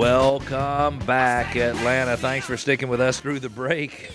Welcome 0.00 0.98
back, 1.00 1.56
Atlanta. 1.56 2.16
Thanks 2.16 2.46
for 2.46 2.56
sticking 2.56 2.88
with 2.88 3.02
us 3.02 3.20
through 3.20 3.38
the 3.40 3.50
break. 3.50 4.10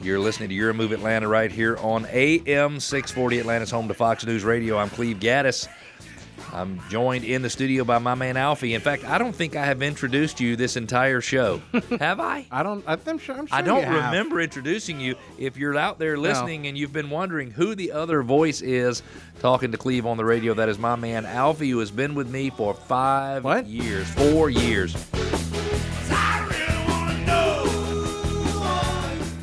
You're 0.00 0.18
listening 0.18 0.48
to 0.48 0.54
Your 0.54 0.72
Move 0.72 0.92
Atlanta 0.92 1.28
right 1.28 1.52
here 1.52 1.76
on 1.76 2.06
AM 2.06 2.80
640 2.80 3.40
Atlanta's 3.40 3.70
home 3.70 3.86
to 3.88 3.92
Fox 3.92 4.24
News 4.24 4.44
Radio. 4.44 4.78
I'm 4.78 4.88
Cleve 4.88 5.18
Gaddis. 5.18 5.68
I'm 6.54 6.80
joined 6.88 7.26
in 7.26 7.42
the 7.42 7.50
studio 7.50 7.84
by 7.84 7.98
my 7.98 8.14
man 8.14 8.38
Alfie. 8.38 8.72
In 8.72 8.80
fact, 8.80 9.04
I 9.04 9.18
don't 9.18 9.34
think 9.36 9.56
I 9.56 9.66
have 9.66 9.82
introduced 9.82 10.40
you 10.40 10.56
this 10.56 10.74
entire 10.78 11.20
show. 11.20 11.60
have 12.00 12.18
I? 12.18 12.46
I 12.50 12.62
don't. 12.62 12.82
I'm 12.86 13.18
sure. 13.18 13.36
I'm 13.36 13.46
sure 13.46 13.58
I 13.58 13.60
don't 13.60 13.84
remember 13.84 14.40
introducing 14.40 14.98
you. 15.00 15.16
If 15.38 15.58
you're 15.58 15.76
out 15.76 15.98
there 15.98 16.16
listening 16.16 16.66
and 16.66 16.78
you've 16.78 16.94
been 16.94 17.10
wondering 17.10 17.50
who 17.50 17.74
the 17.74 17.92
other 17.92 18.22
voice 18.22 18.62
is 18.62 19.02
talking 19.40 19.70
to 19.72 19.76
Cleve 19.76 20.06
on 20.06 20.16
the 20.16 20.24
radio, 20.24 20.54
that 20.54 20.70
is 20.70 20.78
my 20.78 20.96
man 20.96 21.26
Alfie, 21.26 21.68
who 21.68 21.80
has 21.80 21.90
been 21.90 22.14
with 22.14 22.30
me 22.30 22.48
for 22.48 22.72
five 22.72 23.44
What? 23.44 23.66
years, 23.66 24.08
four 24.14 24.48
years. 24.48 24.96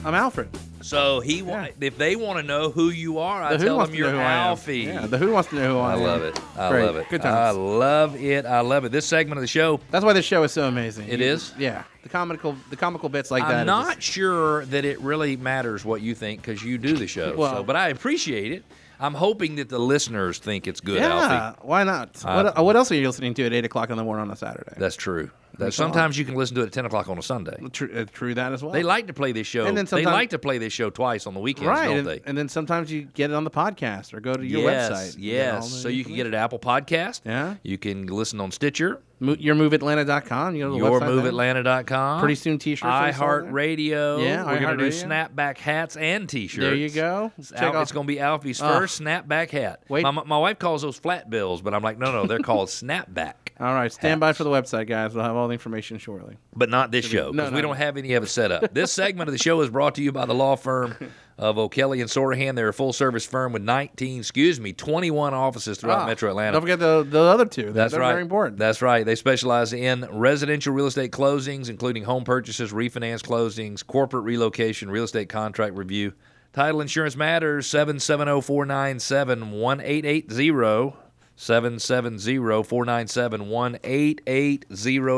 I'm 0.05 0.15
Alfred. 0.15 0.49
So 0.81 1.21
he, 1.21 1.41
wa- 1.41 1.53
Yeah. 1.61 1.67
if 1.87 1.97
they 1.97 2.17
want 2.17 2.37
to 2.39 2.43
know 2.43 2.69
who 2.69 2.89
you 2.89 3.19
are, 3.19 3.41
I 3.41 3.53
The 3.53 3.59
Who 3.59 3.65
tell 3.65 3.77
wants 3.77 3.91
them 3.91 3.95
to 3.97 4.01
know 4.03 4.07
you're 4.09 4.15
who 4.17 4.21
I 4.21 4.31
am. 4.33 4.47
Alfie. 4.47 4.77
Yeah, 4.79 5.05
the 5.07 5.17
Who 5.17 5.31
wants 5.31 5.49
to 5.51 5.55
know 5.55 5.73
who 5.75 5.79
I, 5.79 5.93
am? 5.93 5.99
I 5.99 6.01
am. 6.01 6.07
love 6.07 6.23
it. 6.23 6.39
I 6.57 6.69
Great. 6.69 6.85
love 6.85 6.95
it. 6.97 7.09
Good 7.09 7.21
I 7.21 7.23
times. 7.23 7.57
love 7.57 8.15
it. 8.21 8.45
I 8.45 8.59
love 8.59 8.83
it. 8.83 8.91
This 8.91 9.05
segment 9.05 9.37
of 9.37 9.41
the 9.41 9.47
show, 9.47 9.79
That's 9.91 10.03
why 10.03 10.11
this 10.11 10.25
show 10.25 10.43
is 10.43 10.51
so 10.51 10.67
amazing. 10.67 11.07
It 11.07 11.19
You- 11.21 11.27
is? 11.27 11.53
Yeah, 11.57 11.83
the 12.03 12.09
comical, 12.09 12.57
the 12.69 12.75
comical 12.75 13.07
bits 13.07 13.31
like 13.31 13.43
that. 13.47 13.61
I'm 13.61 13.65
not 13.65 14.03
sure 14.03 14.65
that 14.65 14.83
it 14.83 14.99
really 14.99 15.37
matters 15.37 15.85
what 15.85 16.01
you 16.01 16.15
think 16.15 16.41
because 16.41 16.61
you 16.63 16.77
do 16.77 16.97
the 16.97 17.07
show. 17.07 17.33
Well- 17.37 17.55
so, 17.57 17.63
but 17.63 17.77
I 17.77 17.87
appreciate 17.89 18.51
it. 18.51 18.65
I'm 18.99 19.13
hoping 19.13 19.55
that 19.55 19.69
the 19.69 19.79
listeners 19.79 20.37
think 20.37 20.67
it's 20.67 20.79
good, 20.79 20.97
yeah, 21.01 21.07
Alfie. 21.53 21.59
why 21.61 21.83
not? 21.83 22.21
Uh, 22.25 22.51
what, 22.55 22.63
what 22.65 22.75
else 22.75 22.91
are 22.91 22.95
you 22.95 23.07
listening 23.07 23.33
to 23.35 23.45
at 23.45 23.51
eight 23.53 23.65
o'clock 23.65 23.89
in 23.89 23.97
the 23.97 24.03
morning 24.03 24.23
on 24.27 24.31
a 24.31 24.35
Saturday? 24.35 24.73
That's 24.77 24.95
true. 24.95 25.29
Sometimes 25.69 26.17
you 26.17 26.25
can 26.25 26.35
listen 26.35 26.55
to 26.55 26.61
it 26.63 26.67
at 26.67 26.71
10 26.73 26.85
o'clock 26.85 27.07
on 27.09 27.17
a 27.17 27.21
Sunday. 27.21 27.57
true, 27.71 27.89
uh, 27.95 28.05
true 28.11 28.33
that 28.33 28.53
as 28.53 28.63
well. 28.63 28.71
They 28.71 28.83
like 28.83 29.07
to 29.07 29.13
play 29.13 29.31
this 29.31 29.47
show. 29.47 29.65
And 29.65 29.77
then 29.77 29.85
they 29.85 30.05
like 30.05 30.31
to 30.31 30.39
play 30.39 30.57
this 30.57 30.73
show 30.73 30.89
twice 30.89 31.27
on 31.27 31.33
the 31.33 31.39
weekends, 31.39 31.67
right, 31.67 31.87
don't 31.87 31.97
and, 31.99 32.07
they? 32.07 32.21
and 32.25 32.37
then 32.37 32.49
sometimes 32.49 32.91
you 32.91 33.03
get 33.03 33.29
it 33.31 33.33
on 33.33 33.43
the 33.43 33.51
podcast 33.51 34.13
or 34.13 34.19
go 34.19 34.33
to 34.33 34.45
your 34.45 34.61
yes, 34.61 34.91
website. 34.91 35.17
You 35.19 35.31
get 35.33 35.49
all 35.55 35.59
yes. 35.61 35.71
So 35.73 35.87
you 35.89 36.03
can 36.03 36.15
get 36.15 36.25
it 36.27 36.33
at 36.33 36.43
Apple 36.43 36.59
Podcast. 36.59 37.21
Yeah. 37.25 37.55
You 37.63 37.77
can 37.77 38.07
listen 38.07 38.39
on 38.41 38.51
Stitcher, 38.51 39.01
Mo- 39.19 39.35
yourmoveatlanta.com. 39.35 40.55
You 40.55 40.63
go 40.63 40.73
to 40.73 40.79
the 40.79 40.89
website 40.89 40.99
there. 41.23 41.31
yourmoveatlanta.com. 41.31 42.19
Pretty 42.19 42.35
soon 42.35 42.57
t-shirts 42.57 42.83
will 42.83 43.13
sell 43.13 43.41
there. 43.43 43.51
iHeartRadio. 43.51 44.23
Yeah, 44.23 44.45
We're 44.45 44.59
going 44.59 44.77
to 44.77 44.83
do 44.83 44.89
snapback 44.89 45.57
hats 45.57 45.95
and 45.97 46.27
T-shirts. 46.27 46.63
There 46.63 46.75
you 46.75 46.89
go. 46.89 47.31
It's, 47.37 47.51
Al- 47.51 47.81
it's 47.81 47.91
going 47.91 48.07
to 48.07 48.13
be 48.13 48.19
Alfie's 48.19 48.61
Ah. 48.61 48.77
first 48.79 49.01
snapback 49.01 49.49
hat. 49.51 49.83
Wait. 49.87 50.03
My, 50.03 50.11
my 50.11 50.37
wife 50.37 50.59
calls 50.59 50.81
those 50.81 50.97
flat 50.97 51.29
bills, 51.29 51.61
but 51.61 51.73
I'm 51.73 51.83
like, 51.83 51.97
no, 51.99 52.11
no, 52.11 52.25
they're 52.25 52.39
called 52.39 52.69
snapback. 52.69 53.33
All 53.59 53.73
right, 53.73 53.91
stand 53.93 54.19
by 54.19 54.33
for 54.33 54.43
the 54.43 54.49
website, 54.49 54.87
guys. 54.87 55.13
We'll 55.13 55.23
have 55.23 55.35
all 55.35 55.47
the 55.47 55.53
information 55.53 55.99
shortly. 55.99 56.37
But 56.55 56.69
not 56.69 56.91
this 56.91 57.05
show, 57.05 57.25
No, 57.27 57.31
because 57.31 57.51
no, 57.51 57.55
we 57.55 57.61
no. 57.61 57.67
don't 57.69 57.77
have 57.77 57.97
any 57.97 58.13
of 58.15 58.23
it 58.23 58.27
set 58.27 58.51
up. 58.51 58.73
This 58.73 58.91
segment 58.93 59.29
of 59.29 59.31
the 59.31 59.37
show 59.37 59.61
is 59.61 59.69
brought 59.69 59.95
to 59.95 60.01
you 60.03 60.11
by 60.11 60.25
the 60.25 60.33
law 60.33 60.55
firm 60.55 60.95
of 61.37 61.59
O'Kelley 61.59 62.01
and 62.01 62.09
Sorohan. 62.09 62.55
They're 62.55 62.69
a 62.69 62.73
full 62.73 62.93
service 62.93 63.25
firm 63.25 63.53
with 63.53 63.61
19, 63.61 64.19
excuse 64.21 64.59
me, 64.59 64.73
21 64.73 65.35
offices 65.35 65.77
throughout 65.77 65.99
Ah, 65.99 66.05
Metro 66.07 66.29
Atlanta. 66.31 66.53
Don't 66.53 66.61
forget 66.61 66.79
the, 66.79 67.05
the 67.07 67.21
other 67.21 67.45
two. 67.45 67.71
That's 67.71 67.91
They're 67.91 68.01
right. 68.01 68.09
very 68.13 68.23
important. 68.23 68.57
That's 68.57 68.81
right. 68.81 69.05
They 69.05 69.15
specialize 69.15 69.71
in 69.71 70.07
residential 70.11 70.73
real 70.73 70.87
estate 70.87 71.11
closings, 71.11 71.69
including 71.69 72.03
home 72.05 72.23
purchases, 72.23 72.71
refinance 72.73 73.21
closings, 73.21 73.85
corporate 73.85 74.23
relocation, 74.23 74.89
real 74.89 75.03
estate 75.03 75.29
contract 75.29 75.75
review. 75.77 76.13
Title 76.53 76.81
Insurance 76.81 77.15
Matters, 77.15 77.65
770 77.67 78.41
497 78.41 79.51
1880. 79.61 80.95
770 81.35 82.37
497 82.63 83.49
1880 83.49 84.65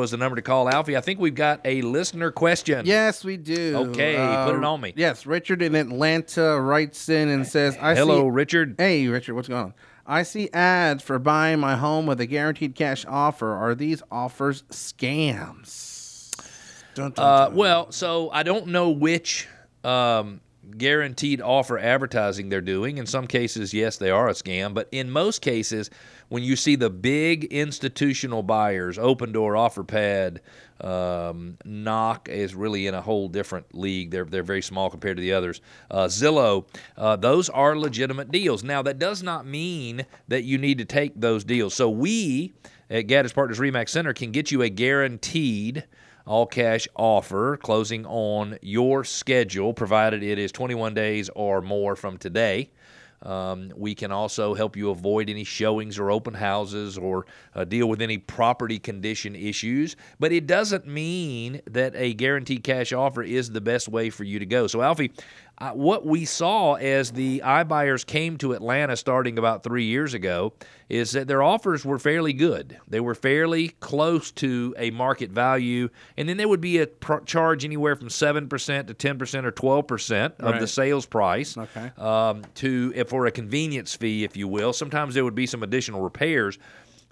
is 0.03 0.11
the 0.11 0.17
number 0.17 0.35
to 0.37 0.41
call. 0.41 0.69
Alfie, 0.69 0.95
I 0.95 1.01
think 1.01 1.19
we've 1.19 1.35
got 1.35 1.59
a 1.65 1.81
listener 1.81 2.31
question. 2.31 2.85
Yes, 2.85 3.23
we 3.25 3.37
do. 3.37 3.89
Okay, 3.89 4.15
put 4.45 4.55
it 4.55 4.63
on 4.63 4.79
me. 4.81 4.93
Yes, 4.95 5.25
Richard 5.25 5.61
in 5.61 5.75
Atlanta 5.75 6.59
writes 6.61 7.09
in 7.09 7.27
and 7.29 7.45
says, 7.45 7.77
"I 7.81 7.95
Hello, 7.95 8.23
see, 8.23 8.29
Richard. 8.29 8.75
Hey, 8.77 9.07
Richard, 9.07 9.35
what's 9.35 9.47
going 9.49 9.65
on? 9.65 9.73
I 10.07 10.23
see 10.23 10.49
ads 10.53 11.03
for 11.03 11.19
buying 11.19 11.59
my 11.59 11.75
home 11.75 12.05
with 12.05 12.21
a 12.21 12.25
guaranteed 12.27 12.75
cash 12.75 13.05
offer. 13.07 13.51
Are 13.53 13.75
these 13.75 14.01
offers 14.09 14.63
scams?" 14.71 16.31
Dun, 16.95 17.11
dun, 17.11 17.25
Uh, 17.25 17.45
dun. 17.47 17.55
well, 17.55 17.91
so 17.91 18.29
I 18.31 18.43
don't 18.43 18.67
know 18.67 18.89
which 18.89 19.47
um, 19.83 20.39
guaranteed 20.77 21.41
offer 21.41 21.77
advertising 21.77 22.49
they're 22.49 22.61
doing. 22.61 22.97
In 22.97 23.05
some 23.05 23.27
cases, 23.27 23.73
yes, 23.73 23.97
they 23.97 24.09
are 24.09 24.27
a 24.27 24.33
scam. 24.33 24.73
But 24.73 24.87
in 24.91 25.09
most 25.09 25.41
cases, 25.41 25.89
when 26.29 26.43
you 26.43 26.55
see 26.55 26.75
the 26.75 26.89
big 26.89 27.45
institutional 27.45 28.43
buyers, 28.43 28.97
Opendoor, 28.97 29.55
OfferPad, 29.55 30.39
um, 30.81 31.57
Knock 31.63 32.27
is 32.29 32.53
really 32.53 32.87
in 32.87 32.93
a 32.93 33.01
whole 33.01 33.29
different 33.29 33.73
league. 33.73 34.11
They're 34.11 34.25
they're 34.25 34.43
very 34.43 34.61
small 34.61 34.89
compared 34.89 35.17
to 35.17 35.21
the 35.21 35.33
others. 35.33 35.61
Uh, 35.89 36.05
Zillow, 36.05 36.67
uh, 36.97 37.15
those 37.15 37.49
are 37.49 37.77
legitimate 37.77 38.31
deals. 38.31 38.63
Now 38.63 38.81
that 38.81 38.99
does 38.99 39.23
not 39.23 39.45
mean 39.45 40.05
that 40.27 40.43
you 40.43 40.57
need 40.57 40.79
to 40.79 40.85
take 40.85 41.13
those 41.19 41.43
deals. 41.43 41.73
So 41.73 41.89
we 41.89 42.53
at 42.89 43.07
Gaddis 43.07 43.33
Partners 43.33 43.59
Remax 43.59 43.89
Center 43.89 44.13
can 44.13 44.31
get 44.31 44.51
you 44.51 44.61
a 44.61 44.69
guaranteed 44.69 45.85
all 46.25 46.45
cash 46.45 46.87
offer 46.95 47.57
closing 47.57 48.05
on 48.05 48.57
your 48.61 49.03
schedule, 49.03 49.73
provided 49.73 50.23
it 50.23 50.39
is 50.39 50.51
21 50.51 50.93
days 50.93 51.29
or 51.35 51.61
more 51.61 51.95
from 51.95 52.17
today. 52.17 52.69
Um, 53.21 53.71
we 53.75 53.95
can 53.95 54.11
also 54.11 54.53
help 54.53 54.75
you 54.75 54.91
avoid 54.91 55.29
any 55.29 55.43
showings 55.43 55.97
or 55.97 56.11
open 56.11 56.33
houses 56.33 56.97
or 56.97 57.25
uh, 57.55 57.63
deal 57.63 57.87
with 57.87 58.01
any 58.01 58.19
property 58.19 58.77
condition 58.77 59.35
issues. 59.35 59.95
But 60.19 60.31
it 60.31 60.45
doesn't 60.45 60.85
mean 60.85 61.61
that 61.67 61.93
a 61.95 62.13
guaranteed 62.13 62.63
cash 62.63 62.93
offer 62.93 63.23
is 63.23 63.49
the 63.49 63.61
best 63.61 63.89
way 63.89 64.09
for 64.11 64.23
you 64.23 64.37
to 64.39 64.45
go. 64.45 64.67
So, 64.67 64.81
Alfie, 64.81 65.11
uh, 65.57 65.71
what 65.71 66.05
we 66.05 66.25
saw 66.25 66.73
as 66.73 67.11
the 67.11 67.41
iBuyers 67.45 68.05
came 68.05 68.37
to 68.37 68.53
Atlanta 68.53 68.97
starting 68.97 69.37
about 69.37 69.63
three 69.63 69.85
years 69.85 70.13
ago 70.13 70.53
is 70.89 71.13
that 71.13 71.27
their 71.27 71.41
offers 71.41 71.85
were 71.85 71.97
fairly 71.97 72.33
good. 72.33 72.77
They 72.87 72.99
were 72.99 73.15
fairly 73.15 73.69
close 73.79 74.31
to 74.33 74.75
a 74.77 74.91
market 74.91 75.31
value, 75.31 75.89
and 76.17 76.27
then 76.27 76.37
there 76.37 76.49
would 76.49 76.61
be 76.61 76.79
a 76.79 76.87
pr- 76.87 77.19
charge 77.25 77.63
anywhere 77.63 77.95
from 77.95 78.09
7% 78.09 78.49
to 78.87 78.93
10% 78.93 79.45
or 79.45 79.51
12% 79.51 80.39
of 80.39 80.59
the 80.59 80.67
sales 80.67 81.05
price 81.05 81.57
Okay. 81.57 81.91
um, 81.97 82.43
to 82.55 82.91
for 83.05 83.25
a 83.25 83.31
convenience 83.31 83.95
fee, 83.95 84.23
if 84.23 84.35
you 84.35 84.47
will. 84.47 84.73
Sometimes 84.73 85.15
there 85.15 85.23
would 85.23 85.35
be 85.35 85.47
some 85.47 85.63
additional 85.63 86.01
repairs 86.01 86.59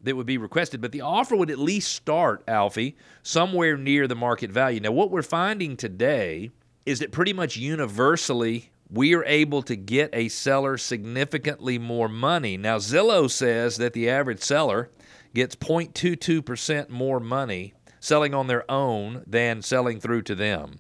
that 0.04 0.18
would 0.18 0.26
be 0.26 0.38
requested, 0.38 0.82
but 0.82 0.92
the 0.92 1.00
offer 1.02 1.36
would 1.36 1.50
at 1.50 1.58
least 1.58 1.94
start, 1.94 2.44
Alfie, 2.48 2.98
somewhere 3.22 3.78
near 3.78 4.06
the 4.06 4.16
market 4.16 4.52
value. 4.52 4.82
Now, 4.82 4.92
what 4.92 5.12
we're 5.12 5.22
finding 5.22 5.78
today 5.78 6.52
is 6.86 7.00
that 7.00 7.12
pretty 7.12 7.34
much 7.34 7.58
universally 7.58 8.72
we 8.90 9.16
are 9.16 9.26
able 9.26 9.64
to 9.64 9.76
get 9.76 10.10
a 10.14 10.30
seller 10.30 10.78
significantly 10.78 11.80
more 11.80 12.08
money. 12.08 12.58
Now, 12.58 12.78
Zillow 12.78 13.30
says 13.30 13.78
that 13.78 13.94
the 13.94 14.10
average 14.10 14.42
seller 14.42 14.92
gets 15.34 15.56
0.22% 15.56 16.90
more 16.90 17.20
money 17.20 17.74
selling 18.00 18.34
on 18.34 18.48
their 18.48 18.70
own 18.70 19.24
than 19.26 19.62
selling 19.62 20.00
through 20.00 20.22
to 20.24 20.36
them. 20.36 20.80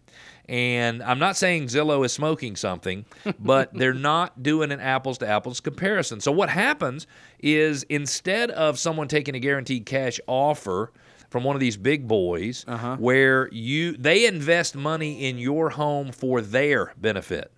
And 0.50 1.02
I'm 1.02 1.19
not 1.19 1.38
saying 1.38 1.68
Zillow 1.68 2.06
is 2.06 2.12
smoking 2.12 2.56
something, 2.56 3.06
but 3.40 3.74
they're 3.74 3.94
not 3.94 4.44
doing 4.44 4.72
an 4.72 4.79
apples 4.79 5.17
to 5.20 5.28
apples 5.28 5.59
comparison. 5.59 6.20
So 6.20 6.32
what 6.32 6.50
happens 6.50 7.08
is 7.40 7.84
instead 7.84 8.52
of 8.52 8.78
someone 8.78 9.08
taking 9.08 9.35
a 9.35 9.40
guaranteed 9.40 9.85
cash 9.85 10.20
offer 10.28 10.91
from 11.34 11.44
one 11.44 11.56
of 11.56 11.59
these 11.59 11.78
big 11.78 12.08
boys 12.08 12.64
uh-huh. 12.68 12.96
where 12.97 13.50
you 13.52 13.97
they 13.97 14.28
invest 14.28 14.76
money 14.76 15.26
in 15.26 15.40
your 15.40 15.72
home 15.72 16.12
for 16.12 16.41
their 16.41 16.94
benefit. 16.96 17.52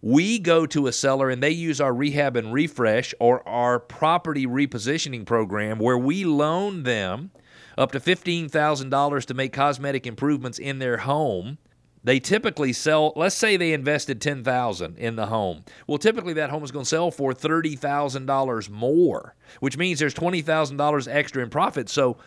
We 0.00 0.38
go 0.38 0.64
to 0.64 0.86
a 0.86 0.92
seller 0.92 1.28
and 1.28 1.42
they 1.42 1.50
use 1.50 1.82
our 1.82 1.92
rehab 1.92 2.34
and 2.34 2.50
refresh 2.50 3.12
or 3.20 3.46
our 3.46 3.78
property 3.78 4.46
repositioning 4.46 5.26
program 5.26 5.78
where 5.78 5.98
we 5.98 6.24
loan 6.24 6.84
them 6.84 7.30
up 7.76 7.92
to 7.92 8.00
$15,000 8.00 9.24
to 9.26 9.34
make 9.34 9.52
cosmetic 9.52 10.06
improvements 10.06 10.58
in 10.58 10.78
their 10.78 10.96
home. 10.96 11.58
They 12.04 12.20
typically 12.20 12.74
sell, 12.74 13.14
let's 13.16 13.34
say 13.34 13.56
they 13.56 13.72
invested 13.72 14.20
10,000 14.20 14.98
in 14.98 15.16
the 15.16 15.26
home. 15.26 15.64
Well, 15.86 15.96
typically 15.96 16.34
that 16.34 16.50
home 16.50 16.62
is 16.62 16.70
going 16.70 16.84
to 16.84 16.88
sell 16.88 17.10
for 17.10 17.32
$30,000 17.32 18.68
more, 18.70 19.34
which 19.60 19.78
means 19.78 19.98
there's 19.98 20.14
$20,000 20.14 21.08
extra 21.10 21.42
in 21.42 21.48
profit. 21.48 21.88
So 21.88 22.18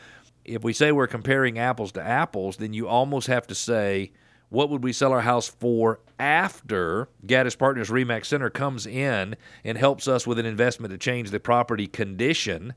if 0.47 0.63
we 0.63 0.73
say 0.73 0.91
we're 0.91 1.07
comparing 1.07 1.59
apples 1.59 1.91
to 1.93 2.01
apples, 2.01 2.57
then 2.57 2.73
you 2.73 2.87
almost 2.87 3.27
have 3.27 3.45
to 3.47 3.55
say, 3.55 4.11
what 4.49 4.69
would 4.69 4.83
we 4.83 4.93
sell 4.93 5.11
our 5.11 5.21
house 5.21 5.47
for 5.47 5.99
after 6.17 7.09
Gaddis 7.25 7.57
Partners 7.57 7.89
Remax 7.89 8.27
Center 8.27 8.49
comes 8.49 8.87
in 8.87 9.35
and 9.63 9.77
helps 9.77 10.07
us 10.07 10.25
with 10.25 10.39
an 10.39 10.45
investment 10.45 10.91
to 10.91 10.97
change 10.97 11.31
the 11.31 11.39
property 11.39 11.85
condition? 11.85 12.73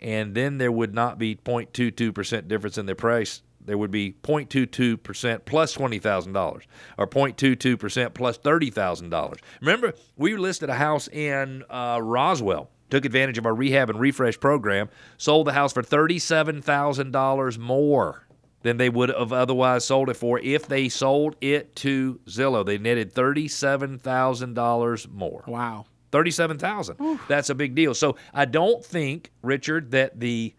And 0.00 0.34
then 0.34 0.58
there 0.58 0.72
would 0.72 0.92
not 0.92 1.18
be 1.18 1.36
0.22% 1.36 2.48
difference 2.48 2.78
in 2.78 2.86
the 2.86 2.96
price. 2.96 3.42
There 3.64 3.78
would 3.78 3.92
be 3.92 4.12
0.22% 4.22 5.44
plus 5.46 5.74
$20,000 5.74 6.62
or 6.98 7.06
0.22% 7.06 8.14
plus 8.14 8.38
$30,000. 8.38 9.38
Remember, 9.60 9.94
we 10.16 10.36
listed 10.36 10.68
a 10.68 10.74
house 10.74 11.08
in 11.08 11.62
uh, 11.70 12.00
Roswell 12.02 12.70
took 12.90 13.04
advantage 13.04 13.38
of 13.38 13.46
our 13.46 13.54
rehab 13.54 13.90
and 13.90 13.98
refresh 13.98 14.38
program, 14.38 14.88
sold 15.16 15.46
the 15.46 15.52
house 15.52 15.72
for 15.72 15.82
$37,000 15.82 17.58
more 17.58 18.26
than 18.62 18.76
they 18.78 18.88
would 18.88 19.10
have 19.10 19.32
otherwise 19.32 19.84
sold 19.84 20.08
it 20.08 20.14
for 20.14 20.38
if 20.40 20.66
they 20.66 20.88
sold 20.88 21.36
it 21.40 21.76
to 21.76 22.18
Zillow. 22.26 22.64
They 22.64 22.78
netted 22.78 23.14
$37,000 23.14 25.10
more. 25.12 25.44
Wow. 25.46 25.86
37,000. 26.12 27.18
That's 27.28 27.50
a 27.50 27.54
big 27.54 27.74
deal. 27.74 27.92
So 27.92 28.16
I 28.32 28.44
don't 28.44 28.84
think, 28.84 29.32
Richard, 29.42 29.90
that 29.90 30.20
the 30.20 30.54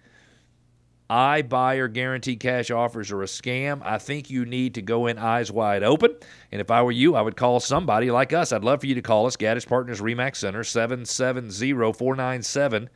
iBuyer 1.09 1.91
guaranteed 1.93 2.39
cash 2.39 2.71
offers 2.71 3.11
are 3.11 3.21
a 3.21 3.27
scam. 3.27 3.81
I 3.83 3.99
think 3.99 4.29
you 4.29 4.45
need 4.45 4.73
to 4.75 4.81
go 4.81 5.05
in 5.05 5.19
eyes 5.19 5.51
wide 5.51 5.83
open. 5.83 6.15
And 6.51 6.59
if 6.59 6.71
I 6.71 6.81
were 6.81 6.91
you, 6.91 7.15
I 7.15 7.21
would 7.21 7.35
call 7.35 7.59
somebody 7.59 8.09
like 8.09 8.33
us. 8.33 8.51
I'd 8.51 8.63
love 8.63 8.81
for 8.81 8.87
you 8.87 8.95
to 8.95 9.03
call 9.03 9.27
us, 9.27 9.37
Gaddis 9.37 9.67
Partners 9.67 10.01
Remax 10.01 10.37
Center, 10.37 10.63
770 10.63 11.93
497 11.93 12.89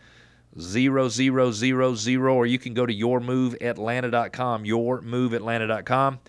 0000, 0.60 2.22
or 2.22 2.46
you 2.48 2.58
can 2.58 2.74
go 2.74 2.86
to 2.86 2.94
yourmoveatlanta.com, 2.94 4.64
yourmoveatlanta.com, 4.64 6.20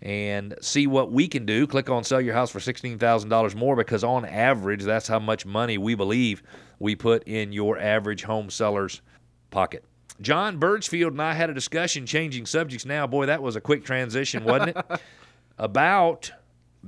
and 0.00 0.54
see 0.62 0.86
what 0.86 1.12
we 1.12 1.28
can 1.28 1.44
do. 1.44 1.66
Click 1.66 1.90
on 1.90 2.02
sell 2.02 2.20
your 2.20 2.34
house 2.34 2.50
for 2.50 2.60
$16,000 2.60 3.54
more 3.54 3.76
because 3.76 4.02
on 4.02 4.24
average, 4.24 4.82
that's 4.82 5.08
how 5.08 5.18
much 5.18 5.44
money 5.44 5.76
we 5.76 5.94
believe 5.94 6.42
we 6.78 6.96
put 6.96 7.24
in 7.24 7.52
your 7.52 7.78
average 7.78 8.22
home 8.22 8.48
seller's 8.48 9.02
pocket. 9.50 9.84
John 10.20 10.58
Birchfield 10.58 11.12
and 11.12 11.22
I 11.22 11.34
had 11.34 11.50
a 11.50 11.54
discussion 11.54 12.06
changing 12.06 12.46
subjects 12.46 12.84
now. 12.84 13.06
Boy, 13.06 13.26
that 13.26 13.42
was 13.42 13.56
a 13.56 13.60
quick 13.60 13.84
transition, 13.84 14.44
wasn't 14.44 14.76
it? 14.76 15.00
About 15.58 16.32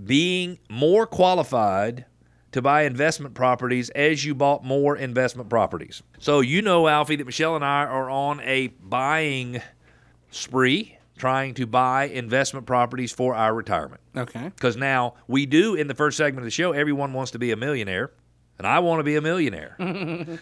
being 0.05 0.59
more 0.69 1.07
qualified 1.07 2.05
to 2.53 2.63
buy 2.63 2.83
investment 2.83 3.35
properties 3.35 3.91
as 3.91 4.25
you 4.25 4.35
bought 4.35 4.65
more 4.65 4.97
investment 4.97 5.49
properties. 5.49 6.03
So, 6.19 6.41
you 6.41 6.63
know, 6.63 6.87
Alfie, 6.89 7.17
that 7.17 7.27
Michelle 7.27 7.57
and 7.57 7.65
I 7.65 7.85
are 7.85 8.09
on 8.11 8.41
a 8.41 8.69
buying 8.69 9.61
spree 10.31 10.99
trying 11.19 11.53
to 11.55 11.67
buy 11.67 12.05
investment 12.05 12.65
properties 12.65 13.13
for 13.13 13.35
our 13.35 13.53
retirement. 13.55 14.01
Okay. 14.17 14.45
Because 14.45 14.77
now 14.77 15.15
we 15.27 15.47
do 15.47 15.75
in 15.75 15.89
the 15.89 15.95
first 15.95 16.17
segment 16.17 16.39
of 16.39 16.45
the 16.45 16.51
show, 16.51 16.73
everyone 16.73 17.13
wants 17.13 17.33
to 17.33 17.39
be 17.39 17.51
a 17.51 17.57
millionaire 17.57 18.13
and 18.59 18.67
I 18.67 18.81
want 18.81 18.99
to 19.01 19.05
be 19.05 19.17
a 19.17 19.21
millionaire. 19.21 19.77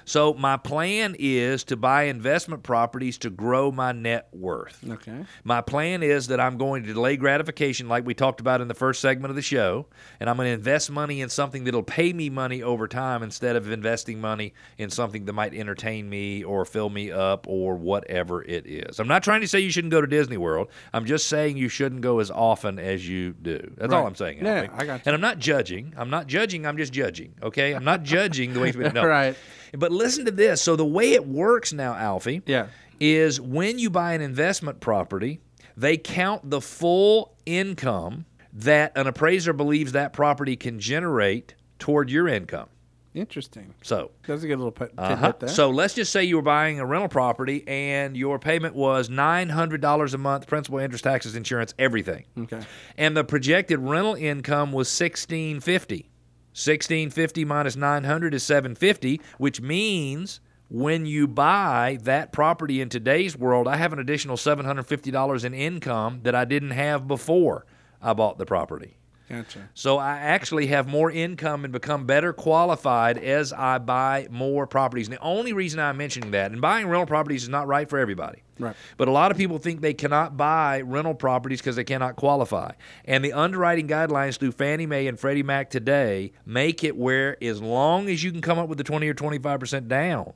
so 0.04 0.34
my 0.34 0.56
plan 0.56 1.14
is 1.18 1.64
to 1.64 1.76
buy 1.76 2.04
investment 2.04 2.62
properties 2.62 3.18
to 3.18 3.30
grow 3.30 3.70
my 3.70 3.92
net 3.92 4.28
worth. 4.32 4.82
Okay. 4.88 5.24
My 5.44 5.60
plan 5.60 6.02
is 6.02 6.28
that 6.28 6.40
I'm 6.40 6.56
going 6.56 6.84
to 6.84 6.94
delay 6.94 7.16
gratification, 7.16 7.88
like 7.88 8.06
we 8.06 8.14
talked 8.14 8.40
about 8.40 8.60
in 8.60 8.68
the 8.68 8.74
first 8.74 9.00
segment 9.00 9.30
of 9.30 9.36
the 9.36 9.42
show, 9.42 9.86
and 10.18 10.30
I'm 10.30 10.36
going 10.36 10.46
to 10.48 10.52
invest 10.52 10.90
money 10.90 11.20
in 11.20 11.28
something 11.28 11.64
that'll 11.64 11.82
pay 11.82 12.12
me 12.12 12.30
money 12.30 12.62
over 12.62 12.88
time 12.88 13.22
instead 13.22 13.54
of 13.54 13.70
investing 13.70 14.20
money 14.20 14.54
in 14.78 14.88
something 14.88 15.26
that 15.26 15.32
might 15.34 15.52
entertain 15.52 16.08
me 16.08 16.42
or 16.42 16.64
fill 16.64 16.88
me 16.88 17.10
up 17.10 17.46
or 17.48 17.76
whatever 17.76 18.42
it 18.42 18.66
is. 18.66 18.98
I'm 18.98 19.08
not 19.08 19.22
trying 19.22 19.42
to 19.42 19.48
say 19.48 19.60
you 19.60 19.70
shouldn't 19.70 19.90
go 19.90 20.00
to 20.00 20.06
Disney 20.06 20.38
World. 20.38 20.68
I'm 20.92 21.04
just 21.04 21.28
saying 21.28 21.58
you 21.58 21.68
shouldn't 21.68 22.00
go 22.00 22.20
as 22.20 22.30
often 22.30 22.78
as 22.78 23.06
you 23.06 23.34
do. 23.34 23.74
That's 23.76 23.92
all 23.92 24.06
I'm 24.06 24.14
saying. 24.14 24.38
Yeah, 24.38 24.62
Alfie. 24.62 24.70
I 24.72 24.86
got 24.86 24.94
you. 24.94 25.02
And 25.06 25.14
I'm 25.14 25.20
not 25.20 25.38
judging. 25.38 25.92
I'm 25.96 26.08
not 26.08 26.26
judging. 26.26 26.66
I'm 26.66 26.78
just 26.78 26.92
judging. 26.92 27.34
Okay. 27.42 27.74
I'm 27.74 27.84
not 27.84 28.02
judging 28.06 28.52
the 28.54 28.60
way 28.60 28.68
it's 28.68 28.76
been. 28.76 28.94
No. 28.94 29.04
Right. 29.06 29.36
But 29.76 29.92
listen 29.92 30.24
to 30.26 30.30
this. 30.30 30.62
So 30.62 30.76
the 30.76 30.86
way 30.86 31.12
it 31.12 31.26
works 31.26 31.72
now, 31.72 31.94
Alfie, 31.94 32.42
Yeah. 32.46 32.68
is 33.00 33.40
when 33.40 33.78
you 33.78 33.90
buy 33.90 34.14
an 34.14 34.20
investment 34.20 34.80
property, 34.80 35.40
they 35.76 35.96
count 35.98 36.48
the 36.48 36.60
full 36.60 37.34
income 37.44 38.24
that 38.52 38.92
an 38.96 39.06
appraiser 39.06 39.52
believes 39.52 39.92
that 39.92 40.12
property 40.14 40.56
can 40.56 40.78
generate 40.80 41.54
toward 41.78 42.08
your 42.10 42.26
income. 42.28 42.68
Interesting. 43.14 43.72
So, 43.82 44.10
That's 44.26 44.42
a 44.42 44.46
good 44.46 44.58
little 44.58 44.70
put, 44.70 44.92
uh-huh. 44.96 45.14
tidbit 45.16 45.40
there. 45.40 45.48
so 45.48 45.70
let's 45.70 45.94
just 45.94 46.12
say 46.12 46.24
you 46.24 46.36
were 46.36 46.42
buying 46.42 46.80
a 46.80 46.84
rental 46.86 47.08
property 47.08 47.64
and 47.66 48.14
your 48.14 48.38
payment 48.38 48.74
was 48.74 49.08
nine 49.08 49.48
hundred 49.48 49.80
dollars 49.80 50.12
a 50.12 50.18
month, 50.18 50.46
principal, 50.46 50.78
interest, 50.78 51.04
taxes, 51.04 51.34
insurance, 51.34 51.72
everything, 51.78 52.24
okay. 52.38 52.60
and 52.98 53.16
the 53.16 53.24
projected 53.24 53.78
rental 53.78 54.14
income 54.14 54.70
was 54.70 54.90
sixteen 54.90 55.60
fifty. 55.60 56.10
Sixteen 56.58 57.10
fifty 57.10 57.44
minus 57.44 57.76
nine 57.76 58.04
hundred 58.04 58.32
is 58.32 58.42
seven 58.42 58.74
fifty, 58.74 59.20
which 59.36 59.60
means 59.60 60.40
when 60.70 61.04
you 61.04 61.28
buy 61.28 61.98
that 62.04 62.32
property 62.32 62.80
in 62.80 62.88
today's 62.88 63.36
world, 63.36 63.68
I 63.68 63.76
have 63.76 63.92
an 63.92 63.98
additional 63.98 64.38
seven 64.38 64.64
hundred 64.64 64.84
fifty 64.86 65.10
dollars 65.10 65.44
in 65.44 65.52
income 65.52 66.20
that 66.22 66.34
I 66.34 66.46
didn't 66.46 66.70
have 66.70 67.06
before 67.06 67.66
I 68.00 68.14
bought 68.14 68.38
the 68.38 68.46
property. 68.46 68.96
Gotcha. 69.28 69.68
So 69.74 69.98
I 69.98 70.18
actually 70.18 70.68
have 70.68 70.86
more 70.86 71.10
income 71.10 71.64
and 71.64 71.72
become 71.72 72.06
better 72.06 72.32
qualified 72.32 73.18
as 73.18 73.52
I 73.52 73.78
buy 73.78 74.28
more 74.30 74.66
properties. 74.68 75.08
And 75.08 75.16
the 75.16 75.20
only 75.20 75.52
reason 75.52 75.80
I'm 75.80 75.96
mentioning 75.96 76.30
that, 76.30 76.52
and 76.52 76.60
buying 76.60 76.86
rental 76.86 77.06
properties 77.06 77.42
is 77.42 77.48
not 77.48 77.66
right 77.66 77.88
for 77.88 77.98
everybody. 77.98 78.42
Right. 78.58 78.76
But 78.96 79.08
a 79.08 79.10
lot 79.10 79.30
of 79.32 79.36
people 79.36 79.58
think 79.58 79.80
they 79.80 79.94
cannot 79.94 80.36
buy 80.36 80.80
rental 80.80 81.14
properties 81.14 81.60
because 81.60 81.76
they 81.76 81.84
cannot 81.84 82.16
qualify. 82.16 82.72
And 83.04 83.24
the 83.24 83.32
underwriting 83.32 83.88
guidelines 83.88 84.38
through 84.38 84.52
Fannie 84.52 84.86
Mae 84.86 85.08
and 85.08 85.18
Freddie 85.18 85.42
Mac 85.42 85.70
today 85.70 86.32
make 86.44 86.84
it 86.84 86.96
where 86.96 87.42
as 87.42 87.60
long 87.60 88.08
as 88.08 88.22
you 88.22 88.30
can 88.30 88.40
come 88.40 88.58
up 88.58 88.68
with 88.68 88.78
the 88.78 88.84
20 88.84 89.08
or 89.08 89.14
25% 89.14 89.88
down, 89.88 90.32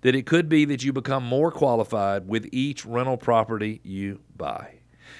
that 0.00 0.14
it 0.14 0.24
could 0.24 0.48
be 0.48 0.64
that 0.64 0.82
you 0.82 0.94
become 0.94 1.24
more 1.24 1.52
qualified 1.52 2.26
with 2.26 2.48
each 2.52 2.86
rental 2.86 3.18
property 3.18 3.80
you 3.84 4.20
buy. 4.36 4.76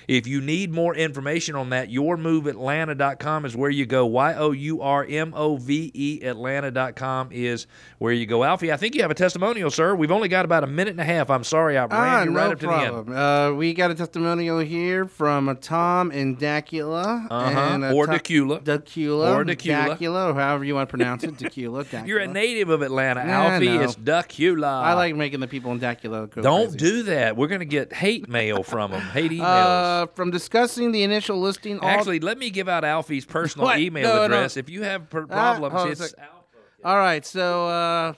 If 0.08 0.26
you 0.26 0.40
need 0.40 0.72
more 0.72 0.94
information 0.94 1.54
on 1.56 1.70
that, 1.70 1.90
yourmoveatlanta.com 1.90 3.44
is 3.44 3.56
where 3.56 3.70
you 3.70 3.87
go. 3.87 4.06
Y 4.06 4.34
O 4.34 4.52
U 4.52 4.81
R 4.82 5.04
M 5.08 5.32
O 5.37 5.56
V 5.56 5.90
E 5.94 6.20
Atlanta.com 6.22 7.28
is 7.32 7.66
where 7.98 8.12
you 8.12 8.26
go. 8.26 8.44
Alfie, 8.44 8.72
I 8.72 8.76
think 8.76 8.94
you 8.94 9.02
have 9.02 9.10
a 9.10 9.14
testimonial, 9.14 9.70
sir. 9.70 9.94
We've 9.94 10.10
only 10.10 10.28
got 10.28 10.44
about 10.44 10.64
a 10.64 10.66
minute 10.66 10.92
and 10.92 11.00
a 11.00 11.04
half. 11.04 11.31
I'm 11.31 11.44
sorry 11.44 11.76
I 11.76 11.82
ran 11.84 11.88
Ah, 11.92 12.22
you 12.25 12.31
no 12.31 12.37
right 12.40 12.52
up 12.52 12.60
to 12.60 12.66
the 12.66 12.72
end. 12.72 12.92
problem. 12.92 13.16
Uh, 13.16 13.52
we 13.54 13.75
got 13.75 13.90
a 13.90 13.94
testimonial 13.94 14.58
here 14.58 15.06
from 15.06 15.48
a 15.48 15.54
Tom 15.54 16.10
in 16.10 16.37
Dacula. 16.37 17.26
Uh-huh. 17.31 17.60
and 17.60 17.84
Or 17.84 18.06
Tom- 18.06 18.16
Dacula. 18.16 18.62
Dacula. 18.62 19.34
Or 19.37 19.44
Dacula. 19.44 19.96
Dacula, 19.98 20.31
or 20.31 20.34
however 20.34 20.64
you 20.64 20.75
want 20.75 20.88
to 20.88 20.90
pronounce 20.90 21.25
it. 21.25 21.34
Dacula. 21.37 21.84
Dacula. 21.84 22.06
You're 22.10 22.19
a 22.20 22.26
native 22.26 22.69
of 22.70 22.82
Atlanta, 22.82 23.20
I 23.20 23.28
Alfie. 23.28 23.68
It's 23.68 23.94
Duckula. 23.97 24.66
I 24.82 24.94
like 24.94 25.14
making 25.14 25.40
the 25.40 25.49
people 25.49 25.73
in 25.73 25.80
Dacula 25.80 26.30
go 26.30 26.42
Don't 26.42 26.70
crazy. 26.70 26.78
do 26.78 27.02
that. 27.04 27.37
We're 27.37 27.49
going 27.49 27.61
to 27.61 27.64
get 27.66 27.92
hate 27.92 28.28
mail 28.28 28.62
from 28.62 28.90
them. 28.92 29.00
Hate 29.00 29.30
emails. 29.30 29.40
Uh, 29.40 29.79
from 30.14 30.30
discussing 30.30 30.92
the 30.92 31.02
initial 31.02 31.38
listing. 31.40 31.78
all- 31.80 31.88
Actually, 31.88 32.20
let 32.20 32.38
me 32.38 32.50
give 32.50 32.68
out 32.68 32.84
Alfie's 32.84 33.25
personal 33.25 33.66
What? 33.66 33.78
email 33.78 34.04
No, 34.04 34.16
no. 34.16 34.22
address. 34.25 34.56
If 34.56 34.68
you 34.70 34.82
have 34.82 35.10
per- 35.10 35.26
Ah, 35.30 35.56
problems, 35.58 36.00
it's 36.00 36.14
All 36.84 36.96
right, 36.96 37.25
so 37.26 37.66
uh, 37.66 38.12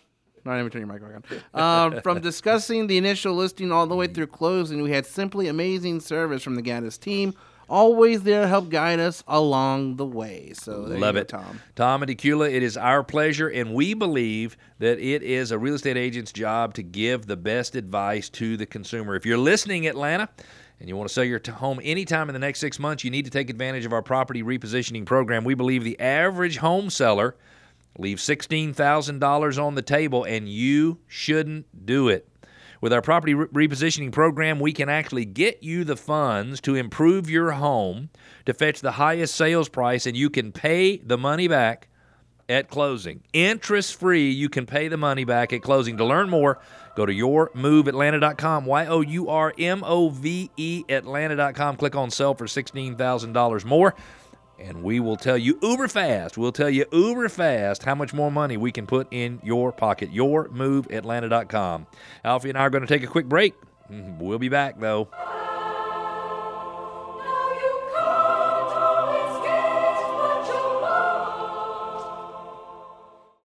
not 0.45 0.59
even 0.59 0.71
turn 0.71 0.87
your 0.87 0.93
mic 0.93 1.03
back 1.03 1.43
on. 1.55 1.95
Um, 1.95 2.01
from 2.03 2.21
discussing 2.31 2.87
the 2.87 2.97
initial 2.97 3.35
listing 3.35 3.73
all 3.73 3.87
the 3.87 3.97
way 3.97 4.07
through 4.07 4.29
closing, 4.29 4.83
we 4.83 4.91
had 4.93 5.05
simply 5.07 5.49
amazing 5.49 6.01
service 6.01 6.43
from 6.43 6.55
the 6.55 6.63
Gaddis 6.63 6.99
team. 6.99 7.35
Always 7.69 8.23
there 8.25 8.43
to 8.43 8.49
help 8.49 8.69
guide 8.69 9.01
us 9.01 9.25
along 9.27 9.97
the 9.97 10.05
way. 10.05 10.53
So 10.55 10.81
Love 10.83 11.15
go, 11.15 11.21
it. 11.23 11.29
Tom. 11.29 11.61
Tom 11.75 12.03
and 12.03 12.11
Dacula, 12.11 12.53
it 12.53 12.63
is 12.63 12.77
our 12.77 13.03
pleasure, 13.03 13.49
and 13.49 13.73
we 13.73 13.95
believe 13.95 14.59
that 14.79 14.99
it 14.99 15.23
is 15.23 15.53
a 15.53 15.59
real 15.59 15.75
estate 15.77 15.97
agent's 15.97 16.33
job 16.33 16.75
to 16.75 16.83
give 16.83 17.27
the 17.27 17.37
best 17.37 17.75
advice 17.75 18.29
to 18.31 18.59
the 18.59 18.67
consumer. 18.67 19.15
If 19.17 19.25
you're 19.25 19.39
listening, 19.39 19.87
Atlanta, 19.87 20.29
and 20.83 20.89
you 20.89 20.97
want 20.97 21.09
to 21.09 21.15
sell 21.15 21.23
your 21.23 21.41
home 21.49 21.79
anytime 21.85 22.29
in 22.29 22.33
the 22.33 22.41
next 22.41 22.59
six 22.59 22.81
months, 22.81 23.05
you 23.05 23.11
need 23.13 23.25
to 23.25 23.31
take 23.31 23.49
advantage 23.49 23.87
of 23.87 23.93
our 23.93 24.03
property 24.03 24.43
repositioning 24.43 25.07
program. 25.07 25.45
We 25.45 25.55
believe 25.55 25.85
the 25.85 25.99
average 26.01 26.57
home 26.57 26.91
seller 26.91 27.37
leaves 27.99 28.25
$16,000 28.25 29.65
on 29.65 29.77
the 29.77 29.83
table, 29.83 30.25
and 30.25 30.49
you 30.49 30.99
shouldn't 31.07 31.87
do 31.87 32.09
it. 32.09 32.29
With 32.81 32.93
our 32.93 33.01
property 33.01 33.33
re- 33.33 33.69
repositioning 33.69 34.11
program, 34.11 34.59
we 34.59 34.73
can 34.73 34.89
actually 34.89 35.25
get 35.25 35.63
you 35.63 35.85
the 35.85 35.97
funds 35.97 36.61
to 36.63 36.75
improve 36.75 37.31
your 37.31 37.53
home 37.53 38.11
to 38.45 38.53
fetch 38.53 38.81
the 38.81 38.91
highest 38.91 39.37
sales 39.37 39.69
price, 39.69 40.05
and 40.05 40.17
you 40.17 40.31
can 40.31 40.51
pay 40.51 40.97
the 40.97 41.17
money 41.17 41.47
back 41.47 41.91
at 42.53 42.69
closing. 42.69 43.23
Interest 43.33 43.99
free, 43.99 44.31
you 44.31 44.49
can 44.49 44.67
pay 44.67 44.89
the 44.89 44.97
money 44.97 45.25
back 45.25 45.53
at 45.53 45.63
closing. 45.63 45.97
To 45.97 46.05
learn 46.05 46.31
more, 46.31 46.61
go 46.95 47.07
to 47.07 47.13
yourmoveatlanta.com, 47.13 48.67
Y 48.67 48.87
O 48.87 49.01
U 49.01 49.29
R 49.29 49.53
M 49.59 49.83
O 49.85 50.11
V 50.11 50.51
E 50.57 50.85
Atlanta.com. 50.89 51.77
Click 51.77 51.97
on 51.97 52.11
sell 52.11 52.35
for 52.35 52.47
$16,000 52.47 53.65
more. 53.65 53.95
And 54.59 54.85
we 54.85 55.01
will 55.01 55.17
tell 55.17 55.37
you 55.37 55.59
uber 55.61 55.89
fast. 55.89 56.39
We'll 56.39 56.53
tell 56.53 56.71
you 56.71 56.85
uber 56.93 57.29
fast 57.29 57.83
how 57.83 57.97
much 57.97 58.15
more 58.15 58.31
money 58.31 58.57
we 58.57 58.71
can 58.71 58.87
put 58.87 59.09
in 59.11 59.41
your 59.43 59.73
pocket. 59.73 60.13
Yourmoveatlanta.com. 60.13 61.87
Alfie 62.25 62.49
and 62.51 62.59
I 62.59 62.61
are 62.61 62.71
going 62.71 62.87
to 62.87 62.87
take 62.87 63.03
a 63.03 63.09
quick 63.09 63.27
break. 63.27 63.55
Mm-hmm. 63.91 64.21
We'll 64.21 64.39
be 64.39 64.49
back, 64.49 64.79
though. 64.79 65.09